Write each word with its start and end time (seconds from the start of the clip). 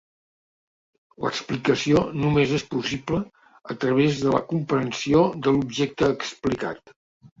L'explicació 1.25 2.01
només 2.23 2.53
és 2.59 2.65
possible 2.71 3.21
a 3.75 3.77
través 3.85 4.19
de 4.25 4.33
la 4.37 4.43
comprensió 4.55 5.23
de 5.45 5.55
l'objecte 5.59 6.11
explicat. 6.19 6.97